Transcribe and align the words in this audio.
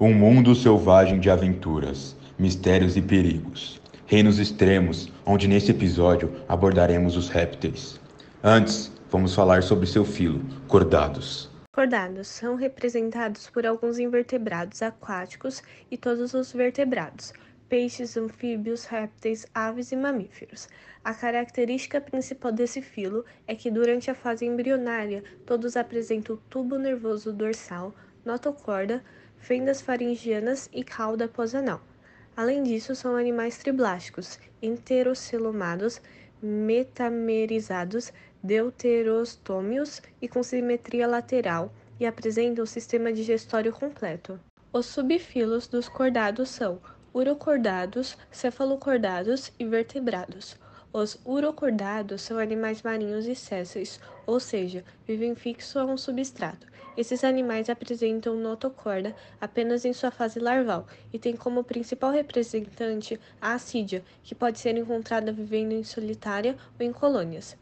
Um 0.00 0.14
mundo 0.14 0.54
selvagem 0.54 1.18
de 1.18 1.28
aventuras, 1.28 2.14
mistérios 2.38 2.96
e 2.96 3.02
perigos. 3.02 3.80
Reinos 4.06 4.38
extremos, 4.38 5.12
onde 5.26 5.48
nesse 5.48 5.72
episódio 5.72 6.36
abordaremos 6.48 7.16
os 7.16 7.28
répteis. 7.28 7.98
Antes, 8.40 8.92
vamos 9.10 9.34
falar 9.34 9.64
sobre 9.64 9.88
seu 9.88 10.04
filo, 10.04 10.40
cordados. 10.68 11.50
Cordados 11.72 12.28
são 12.28 12.54
representados 12.54 13.50
por 13.50 13.66
alguns 13.66 13.98
invertebrados 13.98 14.82
aquáticos 14.82 15.64
e 15.90 15.96
todos 15.96 16.32
os 16.32 16.52
vertebrados, 16.52 17.32
peixes, 17.68 18.16
anfíbios, 18.16 18.84
répteis, 18.84 19.48
aves 19.52 19.90
e 19.90 19.96
mamíferos. 19.96 20.68
A 21.02 21.12
característica 21.12 22.00
principal 22.00 22.52
desse 22.52 22.80
filo 22.80 23.24
é 23.48 23.54
que 23.56 23.68
durante 23.68 24.12
a 24.12 24.14
fase 24.14 24.46
embrionária 24.46 25.24
todos 25.44 25.76
apresentam 25.76 26.38
tubo 26.48 26.78
nervoso 26.78 27.32
dorsal, 27.32 27.92
notocorda, 28.24 29.02
fendas 29.40 29.80
faringianas 29.80 30.68
e 30.72 30.84
cauda 30.84 31.28
posanal. 31.28 31.80
Além 32.36 32.62
disso, 32.62 32.94
são 32.94 33.16
animais 33.16 33.58
triblásticos, 33.58 34.38
enterocelomados, 34.62 36.00
metamerizados, 36.40 38.12
deuterostômios 38.42 40.00
e 40.22 40.28
com 40.28 40.42
simetria 40.42 41.06
lateral 41.08 41.72
e 41.98 42.06
apresentam 42.06 42.62
um 42.62 42.66
sistema 42.66 43.12
digestório 43.12 43.72
completo. 43.72 44.38
Os 44.72 44.86
subfilos 44.86 45.66
dos 45.66 45.88
cordados 45.88 46.50
são 46.50 46.80
urocordados, 47.12 48.16
cefalocordados 48.30 49.50
e 49.58 49.64
vertebrados. 49.64 50.56
Os 50.92 51.18
urocordados 51.24 52.22
são 52.22 52.38
animais 52.38 52.82
marinhos 52.82 53.26
e 53.26 53.34
sésseis, 53.34 53.98
ou 54.24 54.38
seja, 54.38 54.84
vivem 55.06 55.34
fixo 55.34 55.78
a 55.80 55.84
um 55.84 55.96
substrato. 55.96 56.67
Esses 56.98 57.22
animais 57.22 57.70
apresentam 57.70 58.34
notocorda 58.34 59.14
apenas 59.40 59.84
em 59.84 59.92
sua 59.92 60.10
fase 60.10 60.40
larval 60.40 60.84
e 61.12 61.18
têm 61.18 61.36
como 61.36 61.62
principal 61.62 62.10
representante 62.10 63.20
a 63.40 63.52
assídia, 63.52 64.02
que 64.24 64.34
pode 64.34 64.58
ser 64.58 64.76
encontrada 64.76 65.30
vivendo 65.30 65.70
em 65.70 65.84
solitária 65.84 66.56
ou 66.76 66.84
em 66.84 66.92
colônias. 66.92 67.56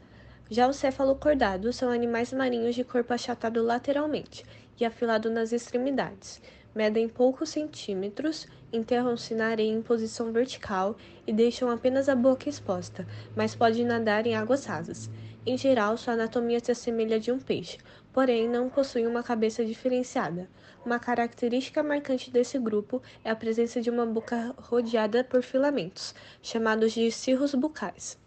Já 0.49 0.67
os 0.67 0.77
cefalocordados 0.77 1.75
são 1.75 1.91
animais 1.91 2.33
marinhos 2.33 2.73
de 2.73 2.83
corpo 2.83 3.13
achatado 3.13 3.61
lateralmente 3.61 4.43
e 4.79 4.83
afilado 4.83 5.29
nas 5.29 5.51
extremidades 5.51 6.41
medem 6.77 7.09
poucos 7.09 7.49
centímetros, 7.49 8.47
enterram-se 8.71 9.33
na 9.33 9.47
areia 9.47 9.71
em 9.71 9.81
posição 9.81 10.31
vertical 10.31 10.95
e 11.25 11.33
deixam 11.33 11.71
apenas 11.71 12.07
a 12.07 12.13
boca 12.13 12.47
exposta, 12.47 13.07
mas 13.35 13.55
podem 13.55 13.83
nadar 13.83 14.27
em 14.27 14.35
águas 14.35 14.63
rasas. 14.65 15.09
Em 15.49 15.57
geral, 15.57 15.95
sua 15.95 16.11
anatomia 16.11 16.59
se 16.59 16.73
assemelha 16.73 17.17
de 17.17 17.31
um 17.31 17.39
peixe, 17.39 17.77
porém 18.11 18.49
não 18.49 18.69
possuem 18.69 19.07
uma 19.07 19.23
cabeça 19.23 19.63
diferenciada. 19.63 20.49
Uma 20.85 20.99
característica 20.99 21.81
marcante 21.81 22.29
desse 22.29 22.59
grupo 22.59 23.01
é 23.23 23.29
a 23.29 23.35
presença 23.35 23.81
de 23.81 23.89
uma 23.89 24.05
boca 24.05 24.53
rodeada 24.57 25.23
por 25.23 25.41
filamentos, 25.41 26.13
chamados 26.41 26.91
de 26.91 27.09
cirros 27.13 27.55
bucais. 27.55 28.19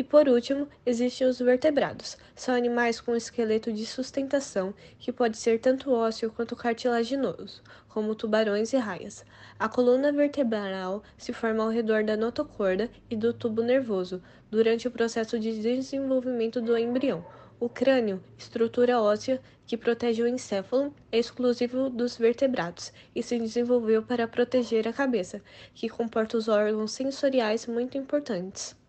E 0.00 0.02
por 0.02 0.26
último, 0.30 0.66
existem 0.86 1.26
os 1.26 1.38
vertebrados. 1.38 2.16
São 2.34 2.54
animais 2.54 3.02
com 3.02 3.14
esqueleto 3.14 3.70
de 3.70 3.84
sustentação 3.84 4.72
que 4.98 5.12
pode 5.12 5.36
ser 5.36 5.60
tanto 5.60 5.92
ósseo 5.92 6.32
quanto 6.32 6.56
cartilaginoso, 6.56 7.62
como 7.86 8.14
tubarões 8.14 8.72
e 8.72 8.78
raias. 8.78 9.22
A 9.58 9.68
coluna 9.68 10.10
vertebral 10.10 11.02
se 11.18 11.34
forma 11.34 11.62
ao 11.62 11.68
redor 11.68 12.02
da 12.02 12.16
notocorda 12.16 12.88
e 13.10 13.14
do 13.14 13.34
tubo 13.34 13.60
nervoso 13.60 14.22
durante 14.50 14.88
o 14.88 14.90
processo 14.90 15.38
de 15.38 15.60
desenvolvimento 15.60 16.62
do 16.62 16.78
embrião. 16.78 17.22
O 17.60 17.68
crânio, 17.68 18.24
estrutura 18.38 19.02
óssea 19.02 19.38
que 19.66 19.76
protege 19.76 20.22
o 20.22 20.26
encéfalo, 20.26 20.94
é 21.12 21.18
exclusivo 21.18 21.90
dos 21.90 22.16
vertebrados 22.16 22.90
e 23.14 23.22
se 23.22 23.38
desenvolveu 23.38 24.02
para 24.02 24.26
proteger 24.26 24.88
a 24.88 24.94
cabeça, 24.94 25.42
que 25.74 25.90
comporta 25.90 26.38
os 26.38 26.48
órgãos 26.48 26.92
sensoriais 26.92 27.66
muito 27.66 27.98
importantes. 27.98 28.79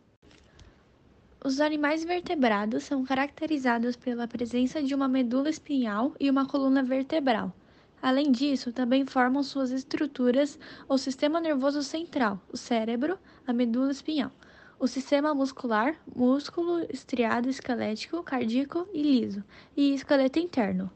Os 1.43 1.59
animais 1.59 2.03
vertebrados 2.03 2.83
são 2.83 3.03
caracterizados 3.03 3.95
pela 3.95 4.27
presença 4.27 4.79
de 4.83 4.93
uma 4.93 5.07
medula 5.07 5.49
espinhal 5.49 6.13
e 6.19 6.29
uma 6.29 6.45
coluna 6.45 6.83
vertebral. 6.83 7.51
Além 7.99 8.31
disso, 8.31 8.71
também 8.71 9.07
formam 9.07 9.41
suas 9.41 9.71
estruturas 9.71 10.59
o 10.87 10.99
sistema 10.99 11.41
nervoso 11.41 11.81
central, 11.81 12.39
o 12.53 12.55
cérebro, 12.55 13.17
a 13.47 13.51
medula 13.51 13.91
espinhal, 13.91 14.31
o 14.79 14.87
sistema 14.87 15.33
muscular, 15.33 15.95
músculo 16.15 16.85
estriado 16.93 17.49
esquelético, 17.49 18.21
cardíaco 18.21 18.87
e 18.93 19.01
liso, 19.01 19.43
e 19.75 19.95
esqueleto 19.95 20.37
interno. 20.37 20.91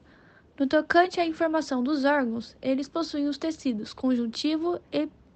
No 0.59 0.67
tocante 0.67 1.19
à 1.19 1.25
informação 1.25 1.81
dos 1.81 2.05
órgãos, 2.05 2.55
eles 2.61 2.87
possuem 2.87 3.27
os 3.27 3.39
tecidos 3.39 3.95
conjuntivo, 3.95 4.79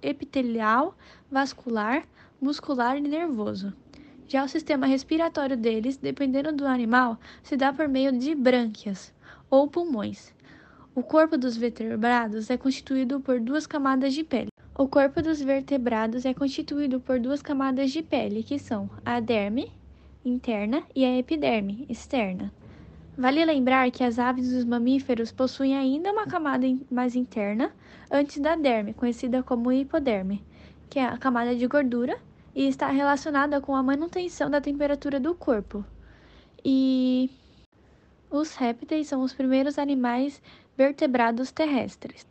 epitelial, 0.00 0.96
vascular, 1.28 2.06
muscular 2.40 2.96
e 2.96 3.00
nervoso. 3.00 3.74
Já 4.30 4.44
o 4.44 4.48
sistema 4.48 4.86
respiratório 4.86 5.56
deles, 5.56 5.96
dependendo 5.96 6.52
do 6.52 6.64
animal, 6.64 7.18
se 7.42 7.56
dá 7.56 7.72
por 7.72 7.88
meio 7.88 8.16
de 8.16 8.32
brânquias 8.32 9.12
ou 9.50 9.66
pulmões. 9.66 10.32
O 10.94 11.02
corpo 11.02 11.36
dos 11.36 11.56
vertebrados 11.56 12.48
é 12.48 12.56
constituído 12.56 13.18
por 13.18 13.40
duas 13.40 13.66
camadas 13.66 14.14
de 14.14 14.22
pele. 14.22 14.46
O 14.78 14.86
corpo 14.86 15.20
dos 15.20 15.42
vertebrados 15.42 16.24
é 16.24 16.32
constituído 16.32 17.00
por 17.00 17.18
duas 17.18 17.42
camadas 17.42 17.90
de 17.90 18.04
pele, 18.04 18.44
que 18.44 18.56
são 18.56 18.88
a 19.04 19.18
derme 19.18 19.72
interna 20.24 20.84
e 20.94 21.04
a 21.04 21.18
epiderme 21.18 21.84
externa. 21.88 22.52
Vale 23.18 23.44
lembrar 23.44 23.90
que 23.90 24.04
as 24.04 24.16
aves 24.16 24.52
e 24.52 24.54
os 24.54 24.64
mamíferos 24.64 25.32
possuem 25.32 25.76
ainda 25.76 26.12
uma 26.12 26.28
camada 26.28 26.68
mais 26.88 27.16
interna 27.16 27.72
antes 28.08 28.38
da 28.38 28.54
derme, 28.54 28.94
conhecida 28.94 29.42
como 29.42 29.72
hipoderme, 29.72 30.40
que 30.88 31.00
é 31.00 31.04
a 31.04 31.18
camada 31.18 31.56
de 31.56 31.66
gordura 31.66 32.16
e 32.54 32.66
está 32.66 32.88
relacionada 32.90 33.60
com 33.60 33.74
a 33.74 33.82
manutenção 33.82 34.50
da 34.50 34.60
temperatura 34.60 35.20
do 35.20 35.34
corpo. 35.34 35.84
E 36.64 37.30
os 38.30 38.54
répteis 38.54 39.08
são 39.08 39.22
os 39.22 39.32
primeiros 39.32 39.78
animais 39.78 40.40
vertebrados 40.76 41.50
terrestres. 41.50 42.26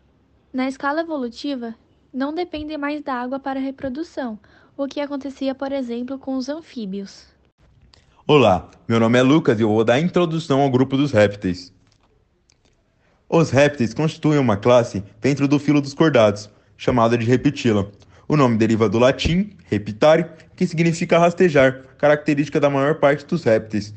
Na 0.51 0.67
escala 0.67 1.01
evolutiva, 1.01 1.75
não 2.13 2.33
dependem 2.33 2.77
mais 2.77 3.01
da 3.01 3.13
água 3.13 3.39
para 3.39 3.59
reprodução, 3.59 4.39
o 4.75 4.87
que 4.87 4.99
acontecia, 4.99 5.53
por 5.53 5.71
exemplo, 5.71 6.17
com 6.17 6.35
os 6.35 6.49
anfíbios. 6.49 7.27
Olá, 8.25 8.69
meu 8.87 8.99
nome 8.99 9.17
é 9.19 9.21
Lucas 9.21 9.59
e 9.59 9.63
eu 9.63 9.69
vou 9.69 9.83
dar 9.83 9.99
introdução 9.99 10.61
ao 10.61 10.69
grupo 10.69 10.95
dos 10.95 11.11
répteis. 11.11 11.73
Os 13.27 13.51
répteis 13.51 13.93
constituem 13.93 14.39
uma 14.39 14.57
classe 14.57 15.03
dentro 15.21 15.47
do 15.47 15.59
filo 15.59 15.81
dos 15.81 15.93
cordados, 15.93 16.49
chamada 16.77 17.17
de 17.17 17.25
Reptila. 17.25 17.91
O 18.29 18.37
nome 18.37 18.57
deriva 18.57 18.87
do 18.87 18.99
latim 18.99 19.49
reptare, 19.65 20.23
que 20.55 20.67
significa 20.67 21.17
rastejar, 21.17 21.81
característica 21.97 22.59
da 22.59 22.69
maior 22.69 22.99
parte 22.99 23.25
dos 23.25 23.43
répteis. 23.43 23.91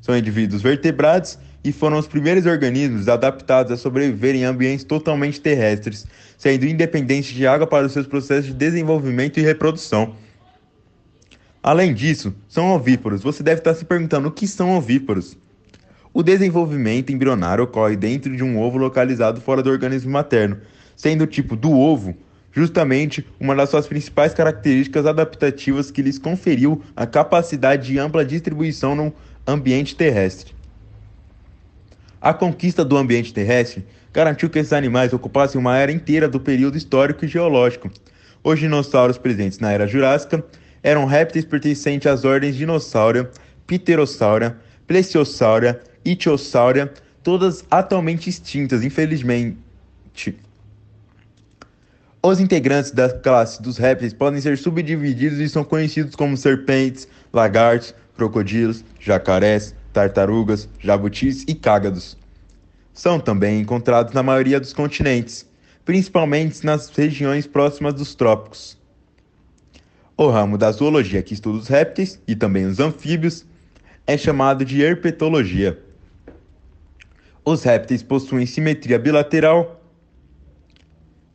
São 0.00 0.16
indivíduos 0.16 0.62
vertebrados 0.62 1.36
e 1.64 1.72
foram 1.72 1.98
os 1.98 2.06
primeiros 2.06 2.46
organismos 2.46 3.08
adaptados 3.08 3.72
a 3.72 3.76
sobreviver 3.76 4.36
em 4.36 4.44
ambientes 4.44 4.84
totalmente 4.84 5.40
terrestres, 5.40 6.06
sendo 6.38 6.64
independentes 6.64 7.34
de 7.34 7.44
água 7.44 7.66
para 7.66 7.84
os 7.84 7.92
seus 7.92 8.06
processos 8.06 8.46
de 8.46 8.54
desenvolvimento 8.54 9.40
e 9.40 9.42
reprodução. 9.42 10.14
Além 11.60 11.92
disso, 11.92 12.32
são 12.48 12.70
ovíparos. 12.70 13.20
Você 13.24 13.42
deve 13.42 13.62
estar 13.62 13.74
se 13.74 13.84
perguntando 13.84 14.28
o 14.28 14.32
que 14.32 14.46
são 14.46 14.76
ovíparos. 14.76 15.36
O 16.14 16.22
desenvolvimento 16.22 17.12
embrionário 17.12 17.64
ocorre 17.64 17.96
dentro 17.96 18.36
de 18.36 18.44
um 18.44 18.60
ovo 18.60 18.78
localizado 18.78 19.40
fora 19.40 19.60
do 19.60 19.70
organismo 19.70 20.12
materno, 20.12 20.58
sendo 20.94 21.24
o 21.24 21.26
tipo 21.26 21.56
do 21.56 21.72
ovo 21.72 22.16
justamente 22.52 23.26
uma 23.40 23.56
das 23.56 23.70
suas 23.70 23.86
principais 23.86 24.34
características 24.34 25.06
adaptativas 25.06 25.90
que 25.90 26.02
lhes 26.02 26.18
conferiu 26.18 26.82
a 26.94 27.06
capacidade 27.06 27.86
de 27.86 27.98
ampla 27.98 28.24
distribuição 28.24 28.94
no 28.94 29.12
ambiente 29.46 29.96
terrestre. 29.96 30.54
A 32.20 32.32
conquista 32.32 32.84
do 32.84 32.96
ambiente 32.96 33.34
terrestre 33.34 33.84
garantiu 34.12 34.50
que 34.50 34.58
esses 34.58 34.72
animais 34.72 35.12
ocupassem 35.12 35.60
uma 35.60 35.76
era 35.76 35.90
inteira 35.90 36.28
do 36.28 36.38
período 36.38 36.76
histórico 36.76 37.24
e 37.24 37.28
geológico. 37.28 37.90
Os 38.44 38.60
dinossauros 38.60 39.18
presentes 39.18 39.58
na 39.58 39.72
era 39.72 39.88
Jurássica 39.88 40.44
eram 40.82 41.06
répteis 41.06 41.44
pertencentes 41.44 42.06
às 42.06 42.24
ordens 42.24 42.54
Dinossauro, 42.54 43.28
Pterosaura, 43.66 44.58
Plesiosaura, 44.86 45.80
Ichthyosaura, 46.04 46.92
todas 47.22 47.64
atualmente 47.70 48.28
extintas, 48.28 48.84
infelizmente. 48.84 49.56
Os 52.24 52.38
integrantes 52.38 52.92
da 52.92 53.08
classe 53.08 53.60
dos 53.60 53.76
répteis 53.76 54.12
podem 54.12 54.40
ser 54.40 54.56
subdivididos 54.56 55.40
e 55.40 55.48
são 55.48 55.64
conhecidos 55.64 56.14
como 56.14 56.36
serpentes, 56.36 57.08
lagartos, 57.32 57.92
crocodilos, 58.16 58.84
jacarés, 59.00 59.74
tartarugas, 59.92 60.68
jabutis 60.78 61.44
e 61.48 61.54
cágados. 61.54 62.16
São 62.94 63.18
também 63.18 63.58
encontrados 63.58 64.14
na 64.14 64.22
maioria 64.22 64.60
dos 64.60 64.72
continentes, 64.72 65.50
principalmente 65.84 66.64
nas 66.64 66.88
regiões 66.90 67.44
próximas 67.48 67.94
dos 67.94 68.14
trópicos. 68.14 68.78
O 70.16 70.28
ramo 70.28 70.56
da 70.56 70.70
zoologia 70.70 71.24
que 71.24 71.34
estuda 71.34 71.58
os 71.58 71.66
répteis 71.66 72.22
e 72.28 72.36
também 72.36 72.66
os 72.66 72.78
anfíbios 72.78 73.44
é 74.06 74.16
chamado 74.16 74.64
de 74.64 74.80
herpetologia. 74.80 75.76
Os 77.44 77.64
répteis 77.64 78.00
possuem 78.00 78.46
simetria 78.46 78.96
bilateral 78.96 79.81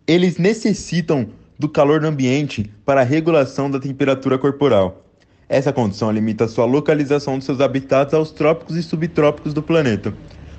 Eles 0.07 0.37
necessitam 0.37 1.27
do 1.59 1.67
calor 1.67 1.99
do 1.99 2.07
ambiente 2.07 2.71
para 2.85 3.01
a 3.01 3.03
regulação 3.03 3.69
da 3.69 3.77
temperatura 3.77 4.37
corporal. 4.37 5.05
Essa 5.49 5.73
condição 5.73 6.09
limita 6.09 6.47
sua 6.47 6.63
localização 6.63 7.35
dos 7.35 7.45
seus 7.45 7.59
habitats 7.59 8.13
aos 8.13 8.31
trópicos 8.31 8.77
e 8.77 8.83
subtrópicos 8.83 9.53
do 9.53 9.61
planeta, 9.61 10.13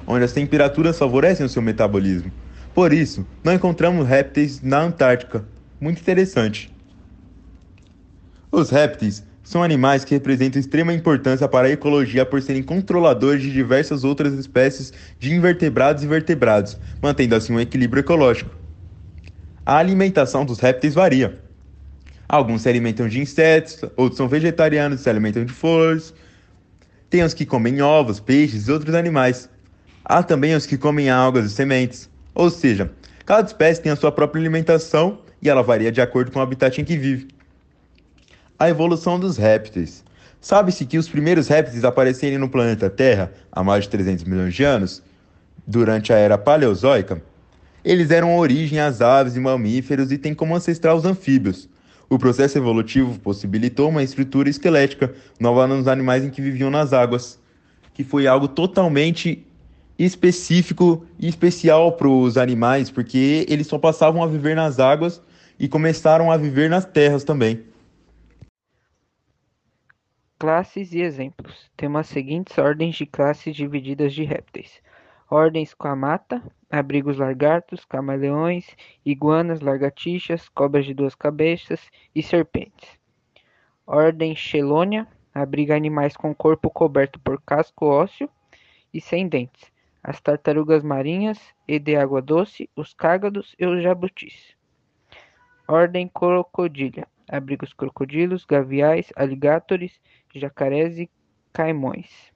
onde 0.06 0.22
as 0.22 0.34
temperaturas 0.34 0.98
favorecem 0.98 1.46
o 1.46 1.48
seu 1.48 1.62
metabolismo. 1.62 2.30
Por 2.74 2.92
isso, 2.92 3.26
não 3.42 3.54
encontramos 3.54 4.06
répteis 4.06 4.60
na 4.60 4.82
Antártica. 4.82 5.42
Muito 5.80 5.98
interessante. 5.98 6.70
Os 8.52 8.68
répteis 8.68 9.24
são 9.42 9.62
animais 9.62 10.04
que 10.04 10.14
representam 10.14 10.60
extrema 10.60 10.92
importância 10.92 11.48
para 11.48 11.68
a 11.68 11.70
ecologia 11.70 12.26
por 12.26 12.42
serem 12.42 12.62
controladores 12.62 13.40
de 13.40 13.50
diversas 13.50 14.04
outras 14.04 14.34
espécies 14.34 14.92
de 15.18 15.32
invertebrados 15.32 16.02
e 16.02 16.06
vertebrados, 16.06 16.76
mantendo 17.00 17.34
assim 17.34 17.54
um 17.54 17.60
equilíbrio 17.60 18.00
ecológico. 18.00 18.57
A 19.68 19.76
alimentação 19.76 20.46
dos 20.46 20.60
répteis 20.60 20.94
varia. 20.94 21.38
Alguns 22.26 22.62
se 22.62 22.70
alimentam 22.70 23.06
de 23.06 23.20
insetos, 23.20 23.84
outros 23.98 24.16
são 24.16 24.26
vegetarianos 24.26 24.98
e 24.98 25.02
se 25.02 25.10
alimentam 25.10 25.44
de 25.44 25.52
flores. 25.52 26.14
Tem 27.10 27.22
os 27.22 27.34
que 27.34 27.44
comem 27.44 27.82
ovos, 27.82 28.18
peixes 28.18 28.66
e 28.66 28.72
outros 28.72 28.94
animais. 28.94 29.46
Há 30.02 30.22
também 30.22 30.54
os 30.54 30.64
que 30.64 30.78
comem 30.78 31.10
algas 31.10 31.44
e 31.44 31.50
sementes. 31.50 32.08
Ou 32.34 32.48
seja, 32.48 32.90
cada 33.26 33.46
espécie 33.46 33.82
tem 33.82 33.92
a 33.92 33.96
sua 33.96 34.10
própria 34.10 34.40
alimentação 34.40 35.18
e 35.42 35.50
ela 35.50 35.62
varia 35.62 35.92
de 35.92 36.00
acordo 36.00 36.30
com 36.30 36.38
o 36.38 36.42
habitat 36.42 36.80
em 36.80 36.84
que 36.86 36.96
vive. 36.96 37.28
A 38.58 38.70
evolução 38.70 39.20
dos 39.20 39.36
répteis. 39.36 40.02
Sabe-se 40.40 40.86
que 40.86 40.96
os 40.96 41.10
primeiros 41.10 41.46
répteis 41.46 41.84
aparecerem 41.84 42.38
no 42.38 42.48
planeta 42.48 42.88
Terra 42.88 43.30
há 43.52 43.62
mais 43.62 43.84
de 43.84 43.90
300 43.90 44.24
milhões 44.24 44.54
de 44.54 44.64
anos, 44.64 45.02
durante 45.66 46.10
a 46.10 46.16
era 46.16 46.38
Paleozoica. 46.38 47.22
Eles 47.88 48.08
deram 48.08 48.36
origem 48.36 48.78
às 48.78 49.00
aves 49.00 49.34
e 49.34 49.40
mamíferos 49.40 50.12
e 50.12 50.18
têm 50.18 50.34
como 50.34 50.54
ancestral 50.54 50.98
os 50.98 51.06
anfíbios. 51.06 51.70
O 52.06 52.18
processo 52.18 52.58
evolutivo 52.58 53.18
possibilitou 53.18 53.88
uma 53.88 54.02
estrutura 54.02 54.50
esquelética 54.50 55.14
nova 55.40 55.66
nos 55.66 55.88
animais 55.88 56.22
em 56.22 56.28
que 56.28 56.42
viviam 56.42 56.68
nas 56.68 56.92
águas, 56.92 57.40
que 57.94 58.04
foi 58.04 58.26
algo 58.26 58.46
totalmente 58.46 59.42
específico 59.98 61.06
e 61.18 61.28
especial 61.28 61.92
para 61.92 62.10
os 62.10 62.36
animais, 62.36 62.90
porque 62.90 63.46
eles 63.48 63.66
só 63.66 63.78
passavam 63.78 64.22
a 64.22 64.26
viver 64.26 64.54
nas 64.54 64.78
águas 64.78 65.22
e 65.58 65.66
começaram 65.66 66.30
a 66.30 66.36
viver 66.36 66.68
nas 66.68 66.84
terras 66.84 67.24
também. 67.24 67.64
Classes 70.38 70.92
e 70.92 71.00
exemplos. 71.00 71.56
Temos 71.74 72.00
as 72.00 72.08
seguintes 72.08 72.58
ordens 72.58 72.96
de 72.96 73.06
classes 73.06 73.56
divididas 73.56 74.12
de 74.12 74.24
répteis. 74.24 74.72
Ordem 75.30 75.62
Squamata, 75.66 76.42
abriga 76.70 77.10
os 77.10 77.18
lagartos, 77.18 77.84
camaleões, 77.84 78.74
iguanas, 79.04 79.60
lagartixas, 79.60 80.48
cobras 80.48 80.86
de 80.86 80.94
duas 80.94 81.14
cabeças 81.14 81.90
e 82.14 82.22
serpentes. 82.22 82.98
Ordem 83.86 84.34
Chelonia, 84.34 85.06
abriga 85.34 85.76
animais 85.76 86.16
com 86.16 86.34
corpo 86.34 86.70
coberto 86.70 87.20
por 87.20 87.42
casco 87.42 87.84
ósseo 87.84 88.30
e 88.92 89.02
sem 89.02 89.28
dentes, 89.28 89.70
as 90.02 90.18
tartarugas 90.18 90.82
marinhas 90.82 91.38
e 91.66 91.78
de 91.78 91.94
água 91.94 92.22
doce, 92.22 92.70
os 92.74 92.94
cágados 92.94 93.54
e 93.58 93.66
os 93.66 93.82
jabutis. 93.82 94.56
Ordem 95.68 96.08
Crocodilha, 96.08 97.06
abriga 97.30 97.66
os 97.66 97.74
crocodilos, 97.74 98.46
gaviais, 98.46 99.12
aligátores 99.14 100.00
jacarés 100.34 100.98
e 100.98 101.10
caimões. 101.52 102.32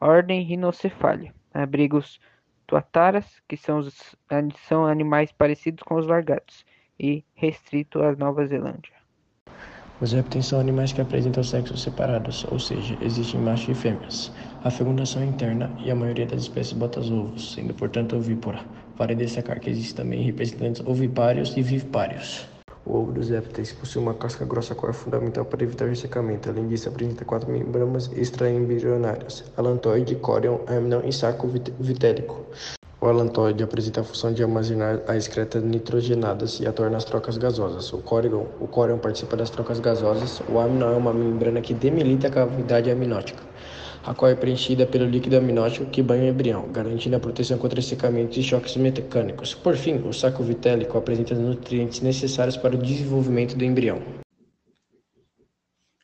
Ordem 0.00 0.40
Rinocefalia. 0.42 1.41
Abriga 1.54 1.96
os 1.96 2.20
tuataras, 2.66 3.26
que 3.48 3.56
são, 3.56 3.78
os, 3.78 4.16
são 4.66 4.86
animais 4.86 5.32
parecidos 5.32 5.82
com 5.82 5.96
os 5.96 6.06
lagartos, 6.06 6.64
e 6.98 7.24
restrito 7.34 8.02
à 8.02 8.14
Nova 8.14 8.46
Zelândia. 8.46 9.02
Os 10.00 10.12
répteis 10.12 10.46
são 10.46 10.58
animais 10.58 10.92
que 10.92 11.00
apresentam 11.00 11.44
sexos 11.44 11.82
separados, 11.82 12.44
ou 12.50 12.58
seja, 12.58 12.96
existem 13.00 13.40
machos 13.40 13.68
e 13.68 13.74
fêmeas. 13.74 14.32
A 14.64 14.70
fecundação 14.70 15.22
é 15.22 15.26
interna 15.26 15.70
e 15.78 15.90
a 15.90 15.94
maioria 15.94 16.26
das 16.26 16.42
espécies 16.42 16.72
bota 16.72 16.98
os 16.98 17.10
ovos, 17.10 17.52
sendo 17.54 17.72
portanto 17.74 18.16
ovípora. 18.16 18.64
Vale 18.96 19.14
destacar 19.14 19.60
que 19.60 19.70
existem 19.70 20.04
também 20.04 20.22
representantes 20.24 20.84
ovipários 20.84 21.56
e 21.56 21.62
vivíparos. 21.62 22.51
O 22.84 22.96
ovo 22.96 23.12
dos 23.12 23.30
répteis 23.30 23.72
possui 23.72 24.02
uma 24.02 24.14
casca 24.14 24.44
grossa 24.44 24.74
qual 24.74 24.90
é 24.90 24.92
fundamental 24.92 25.44
para 25.44 25.62
evitar 25.62 25.86
ressecamento. 25.86 26.50
Além 26.50 26.66
disso, 26.66 26.88
apresenta 26.88 27.24
quatro 27.24 27.50
membranas 27.50 28.10
extraembrionárias: 28.16 29.44
alantoide, 29.56 30.16
córion, 30.16 30.58
amnion 30.66 31.02
e 31.04 31.12
saco 31.12 31.48
vitélico. 31.78 32.44
O 33.00 33.06
alantoide 33.06 33.62
apresenta 33.62 34.00
a 34.00 34.04
função 34.04 34.32
de 34.32 34.42
armazenar 34.42 35.00
as 35.06 35.16
excretas 35.16 35.62
nitrogenadas 35.62 36.60
e 36.60 36.66
atuar 36.66 36.90
nas 36.90 37.04
trocas 37.04 37.36
gasosas. 37.36 37.92
O 37.92 37.98
córion, 37.98 38.46
o 38.60 38.66
córion 38.66 38.98
participa 38.98 39.36
das 39.36 39.50
trocas 39.50 39.80
gasosas. 39.80 40.40
O 40.48 40.58
amnion 40.58 40.92
é 40.92 40.96
uma 40.96 41.12
membrana 41.12 41.60
que 41.60 41.74
demilita 41.74 42.28
a 42.28 42.30
cavidade 42.30 42.90
amniótica 42.90 43.42
a 44.04 44.14
qual 44.14 44.30
é 44.30 44.34
preenchida 44.34 44.84
pelo 44.84 45.06
líquido 45.06 45.36
amniótico 45.36 45.88
que 45.88 46.02
banha 46.02 46.24
o 46.24 46.34
embrião, 46.34 46.70
garantindo 46.72 47.14
a 47.14 47.20
proteção 47.20 47.56
contra 47.56 47.80
secamentos 47.80 48.36
e 48.36 48.42
choques 48.42 48.76
mecânicos. 48.76 49.54
Por 49.54 49.76
fim, 49.76 49.96
o 49.98 50.12
saco 50.12 50.42
vitélico 50.42 50.98
apresenta 50.98 51.34
os 51.34 51.40
nutrientes 51.40 52.00
necessários 52.00 52.56
para 52.56 52.74
o 52.74 52.78
desenvolvimento 52.78 53.56
do 53.56 53.64
embrião. 53.64 54.02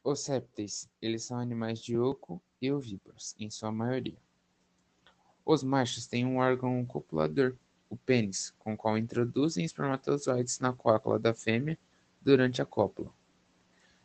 Os 0.04 0.26
répteis, 0.26 0.88
eles 1.02 1.24
são 1.24 1.38
animais 1.38 1.80
de 1.80 1.98
oco 1.98 2.40
e 2.62 2.70
ovíparos, 2.70 3.34
em 3.38 3.50
sua 3.50 3.72
maioria. 3.72 4.16
Os 5.44 5.64
machos 5.64 6.06
têm 6.06 6.24
um 6.24 6.38
órgão 6.38 6.84
copulador, 6.86 7.56
o 7.90 7.96
pênis, 7.96 8.54
com 8.58 8.74
o 8.74 8.76
qual 8.76 8.96
introduzem 8.96 9.64
espermatozoides 9.64 10.60
na 10.60 10.72
cócula 10.72 11.18
da 11.18 11.34
fêmea 11.34 11.76
durante 12.22 12.62
a 12.62 12.66
cópula. 12.66 13.10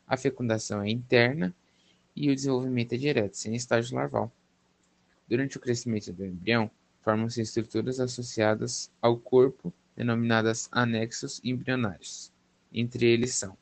A 0.07 0.17
fecundação 0.17 0.81
é 0.81 0.89
interna 0.89 1.55
e 2.15 2.29
o 2.29 2.35
desenvolvimento 2.35 2.93
é 2.93 2.97
direto, 2.97 3.35
sem 3.35 3.55
estágio 3.55 3.95
larval. 3.95 4.31
Durante 5.27 5.57
o 5.57 5.59
crescimento 5.59 6.11
do 6.11 6.25
embrião, 6.25 6.69
formam-se 7.01 7.41
estruturas 7.41 7.99
associadas 7.99 8.91
ao 9.01 9.17
corpo, 9.17 9.73
denominadas 9.95 10.69
anexos 10.71 11.41
embrionários. 11.43 12.31
Entre 12.73 13.05
eles 13.05 13.35
são 13.35 13.57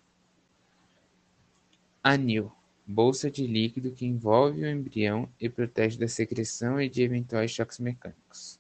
anil, 2.04 2.52
bolsa 2.86 3.30
de 3.30 3.46
líquido 3.46 3.92
que 3.92 4.06
envolve 4.06 4.64
o 4.64 4.70
embrião 4.70 5.30
e 5.40 5.48
protege 5.50 5.98
da 6.00 6.08
secreção 6.08 6.82
e 6.82 6.90
de 6.90 7.04
eventuais 7.04 7.52
choques 7.52 7.80
mecânicos. 7.80 8.60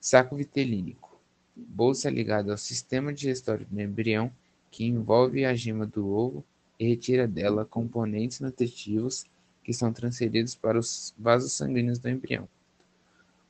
Saco 0.00 0.36
vitelínico, 0.36 1.20
bolsa 1.54 2.10
ligada 2.10 2.52
ao 2.52 2.58
sistema 2.58 3.12
digestório 3.12 3.66
do 3.66 3.80
embrião 3.80 4.32
que 4.70 4.84
envolve 4.84 5.44
a 5.44 5.54
gema 5.54 5.86
do 5.86 6.08
ovo 6.08 6.44
e 6.78 6.88
retira 6.88 7.26
dela 7.26 7.64
componentes 7.64 8.40
nutritivos 8.40 9.24
que 9.62 9.72
são 9.72 9.92
transferidos 9.92 10.54
para 10.54 10.78
os 10.78 11.14
vasos 11.18 11.52
sanguíneos 11.52 11.98
do 11.98 12.08
embrião. 12.08 12.48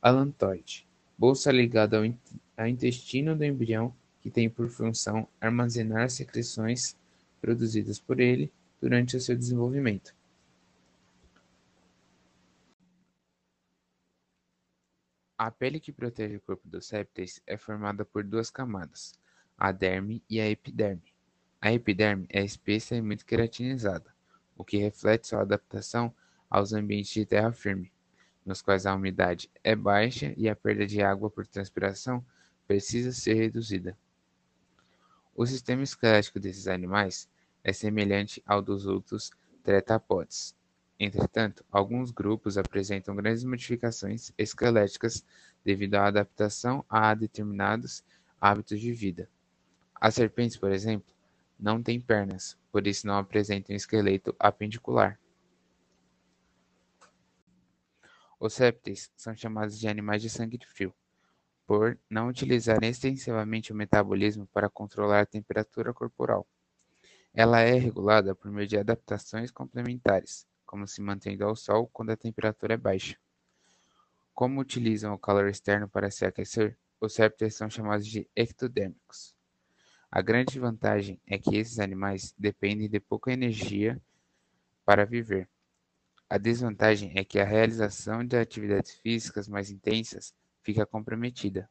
Alantoide, 0.01 0.87
bolsa 1.17 1.51
ligada 1.51 1.97
ao 2.57 2.67
intestino 2.67 3.35
do 3.35 3.43
embrião 3.43 3.93
que 4.21 4.29
tem 4.29 4.49
por 4.49 4.69
função 4.69 5.27
armazenar 5.39 6.09
secreções 6.09 6.95
produzidas 7.41 7.99
por 7.99 8.19
ele 8.19 8.51
durante 8.81 9.17
o 9.17 9.21
seu 9.21 9.35
desenvolvimento. 9.35 10.15
A 15.37 15.51
pele 15.51 15.79
que 15.79 15.91
protege 15.91 16.37
o 16.37 16.41
corpo 16.41 16.67
dos 16.67 16.89
répteis 16.89 17.41
é 17.45 17.57
formada 17.57 18.05
por 18.05 18.23
duas 18.23 18.49
camadas, 18.49 19.13
a 19.57 19.71
derme 19.71 20.23
e 20.29 20.39
a 20.39 20.49
epiderme. 20.49 21.14
A 21.65 21.73
epiderme 21.73 22.27
é 22.29 22.43
espessa 22.45 22.95
e 22.95 23.01
muito 23.01 23.25
queratinizada, 23.25 24.13
o 24.55 24.63
que 24.63 24.77
reflete 24.77 25.25
sua 25.25 25.41
adaptação 25.41 26.13
aos 26.47 26.73
ambientes 26.73 27.11
de 27.11 27.25
terra 27.25 27.51
firme, 27.51 27.91
nos 28.45 28.61
quais 28.61 28.85
a 28.85 28.93
umidade 28.93 29.49
é 29.63 29.75
baixa 29.75 30.31
e 30.37 30.47
a 30.47 30.55
perda 30.55 30.85
de 30.85 31.01
água 31.01 31.27
por 31.27 31.47
transpiração 31.47 32.23
precisa 32.67 33.11
ser 33.11 33.33
reduzida. 33.33 33.97
O 35.35 35.43
sistema 35.43 35.81
esquelético 35.81 36.39
desses 36.39 36.67
animais 36.67 37.27
é 37.63 37.73
semelhante 37.73 38.43
ao 38.45 38.61
dos 38.61 38.85
outros 38.85 39.31
tretapodes. 39.63 40.55
Entretanto, 40.99 41.65
alguns 41.71 42.11
grupos 42.11 42.59
apresentam 42.59 43.15
grandes 43.15 43.43
modificações 43.43 44.31
esqueléticas 44.37 45.25
devido 45.63 45.95
à 45.95 46.05
adaptação 46.05 46.85
a 46.87 47.11
determinados 47.15 48.03
hábitos 48.39 48.79
de 48.79 48.93
vida. 48.93 49.27
As 49.99 50.13
serpentes, 50.13 50.57
por 50.57 50.71
exemplo, 50.71 51.14
não 51.59 51.81
têm 51.81 51.99
pernas, 51.99 52.57
por 52.71 52.85
isso 52.87 53.07
não 53.07 53.17
apresentam 53.17 53.75
esqueleto 53.75 54.35
apendicular. 54.39 55.19
Os 58.39 58.57
répteis 58.57 59.11
são 59.15 59.35
chamados 59.35 59.79
de 59.79 59.87
animais 59.87 60.21
de 60.21 60.29
sangue 60.29 60.59
frio, 60.65 60.93
por 61.65 61.97
não 62.09 62.27
utilizarem 62.27 62.89
extensivamente 62.89 63.71
o 63.71 63.75
metabolismo 63.75 64.45
para 64.47 64.69
controlar 64.69 65.21
a 65.21 65.25
temperatura 65.25 65.93
corporal. 65.93 66.45
Ela 67.33 67.61
é 67.61 67.73
regulada 67.73 68.35
por 68.35 68.51
meio 68.51 68.67
de 68.67 68.77
adaptações 68.77 69.51
complementares, 69.51 70.47
como 70.65 70.87
se 70.87 71.01
mantendo 71.01 71.45
ao 71.45 71.55
sol 71.55 71.89
quando 71.91 72.11
a 72.11 72.17
temperatura 72.17 72.75
é 72.75 72.77
baixa. 72.77 73.17
Como 74.33 74.61
utilizam 74.61 75.13
o 75.13 75.17
calor 75.17 75.47
externo 75.47 75.87
para 75.87 76.11
se 76.11 76.25
aquecer, 76.25 76.77
os 76.99 77.15
répteis 77.15 77.55
são 77.55 77.69
chamados 77.69 78.05
de 78.05 78.29
ectodérmicos. 78.35 79.33
A 80.15 80.21
grande 80.21 80.57
vantagem 80.57 81.19
é 81.27 81.37
que 81.37 81.57
esses 81.57 81.77
animais 81.77 82.33
dependem 82.39 82.87
de 82.89 83.01
pouca 83.01 83.33
energia 83.33 84.01
para 84.85 85.05
viver. 85.05 85.49
A 86.29 86.37
desvantagem 86.37 87.11
é 87.15 87.25
que 87.25 87.37
a 87.37 87.43
realização 87.43 88.25
de 88.25 88.37
atividades 88.37 88.91
físicas 88.91 89.49
mais 89.49 89.69
intensas 89.69 90.33
fica 90.61 90.85
comprometida. 90.85 91.69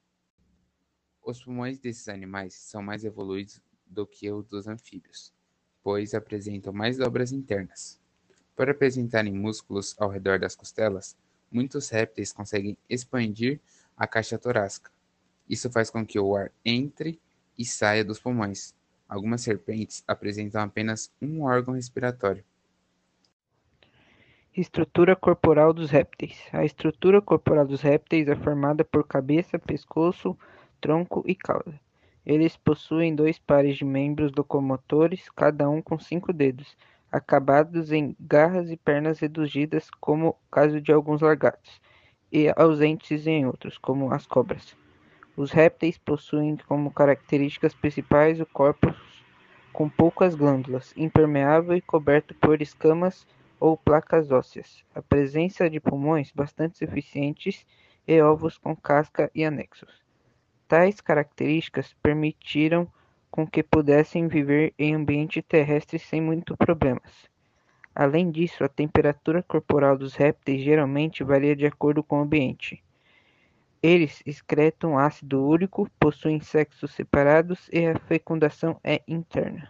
Os 1.25 1.43
pulmões 1.43 1.79
desses 1.79 2.07
animais 2.07 2.53
são 2.53 2.83
mais 2.83 3.03
evoluídos 3.03 3.63
do 3.87 4.07
que 4.07 4.31
os 4.31 4.47
dos 4.47 4.69
anfíbios, 4.69 5.33
pois 5.83 6.13
apresentam 6.13 6.71
mais 6.71 6.99
dobras 6.99 7.33
internas. 7.33 7.99
Por 8.55 8.69
apresentarem 8.69 9.33
músculos 9.33 9.97
ao 9.99 10.11
redor 10.11 10.39
das 10.39 10.55
costelas, 10.55 11.17
muitos 11.51 11.89
répteis 11.89 12.31
conseguem 12.31 12.77
expandir 12.91 13.59
a 13.97 14.07
caixa 14.07 14.39
torácica. 14.39 14.93
Isso 15.49 15.71
faz 15.71 15.89
com 15.89 16.05
que 16.05 16.21
o 16.21 16.37
ar 16.37 16.53
entre 16.63 17.19
e 17.59 17.65
saia 17.65 18.05
dos 18.05 18.19
pulmões. 18.19 18.75
Algumas 19.09 19.43
serpentes 19.43 20.03
apresentam 20.07 20.63
apenas 20.63 21.13
um 21.21 21.43
órgão 21.43 21.75
respiratório. 21.75 22.45
Estrutura 24.57 25.17
corporal 25.17 25.73
dos 25.73 25.91
répteis. 25.91 26.39
A 26.53 26.65
estrutura 26.65 27.21
corporal 27.21 27.67
dos 27.67 27.83
répteis 27.83 28.29
é 28.29 28.37
formada 28.37 28.85
por 28.85 29.07
cabeça, 29.07 29.59
pescoço, 29.59 30.39
tronco 30.81 31.25
e 31.27 31.35
cauda. 31.35 31.81
Eles 32.25 32.57
possuem 32.57 33.15
dois 33.15 33.39
pares 33.39 33.77
de 33.77 33.85
membros 33.85 34.33
locomotores, 34.37 35.29
cada 35.31 35.69
um 35.69 35.83
com 35.83 35.99
cinco 35.99 36.33
dedos, 36.33 36.77
acabados 37.11 37.93
em 37.93 38.17
garras 38.19 38.71
e 38.71 38.77
pernas 38.77 39.19
reduzidas, 39.19 39.91
como 40.01 40.29
o 40.29 40.37
caso 40.51 40.81
de 40.81 40.93
alguns 40.93 41.21
lagartos, 41.21 41.81
e 42.33 42.53
ausentes 42.57 43.27
em 43.27 43.47
outros, 43.47 43.77
como 43.77 44.13
as 44.13 44.27
cobras. 44.27 44.77
Os 45.37 45.51
répteis 45.51 45.99
possuem 45.99 46.57
como 46.69 46.93
características 46.93 47.75
principais 47.75 48.41
o 48.41 48.47
corpo 48.47 48.95
com 49.73 49.89
poucas 49.89 50.37
glândulas, 50.37 50.95
impermeável 50.97 51.77
e 51.77 51.81
coberto 51.81 52.33
por 52.37 52.63
escamas 52.63 53.27
ou 53.59 53.77
placas 53.77 54.31
ósseas, 54.31 54.85
a 54.95 55.03
presença 55.03 55.69
de 55.69 55.81
pulmões 55.81 56.31
bastante 56.31 56.79
suficientes 56.79 57.67
e 58.07 58.23
ovos 58.23 58.57
com 58.59 58.77
casca 58.77 59.29
e 59.35 59.45
anexos. 59.45 60.05
Tais 60.69 61.01
características 61.01 61.93
permitiram 62.01 62.87
com 63.29 63.45
que 63.45 63.65
pudessem 63.65 64.29
viver 64.29 64.73
em 64.79 64.95
ambiente 64.95 65.43
terrestre 65.43 65.99
sem 65.99 66.21
muitos 66.21 66.57
problemas. 66.57 67.29
Além 67.93 68.31
disso, 68.31 68.63
a 68.63 68.69
temperatura 68.69 69.43
corporal 69.43 69.99
dos 69.99 70.15
répteis 70.15 70.63
geralmente 70.63 71.25
varia 71.25 71.57
de 71.57 71.67
acordo 71.67 72.05
com 72.05 72.21
o 72.21 72.23
ambiente. 72.23 72.84
Eles 73.85 74.23
excretam 74.25 74.99
ácido 74.99 75.45
úrico, 75.45 75.87
possuem 76.01 76.41
sexos 76.41 76.93
separados 76.93 77.69
e 77.71 77.85
a 77.85 77.99
fecundação 77.99 78.81
é 78.83 79.03
interna. 79.07 79.69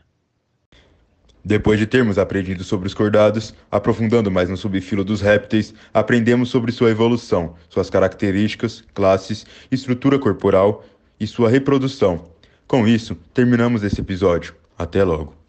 Depois 1.45 1.81
de 1.81 1.87
termos 1.89 2.17
aprendido 2.17 2.63
sobre 2.63 2.87
os 2.87 2.95
cordados, 2.95 3.53
aprofundando 3.69 4.31
mais 4.31 4.49
no 4.49 4.57
subfilo 4.57 5.03
dos 5.03 5.21
répteis, 5.21 5.75
aprendemos 5.93 6.49
sobre 6.49 6.71
sua 6.71 6.93
evolução, 6.93 7.57
suas 7.69 7.91
características, 7.91 8.85
classes, 8.95 9.45
estrutura 9.69 10.17
corporal 10.17 10.85
e 11.19 11.27
sua 11.27 11.51
reprodução. 11.51 12.31
Com 12.69 12.87
isso, 12.87 13.17
terminamos 13.35 13.83
esse 13.83 14.01
episódio. 14.01 14.55
Até 14.79 15.03
logo. 15.03 15.44